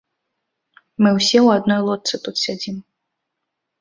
Мы 1.03 1.09
ўсе 1.17 1.39
ў 1.45 1.61
адной 1.61 1.79
лодцы 1.91 2.15
тут 2.25 2.35
сядзім. 2.45 2.77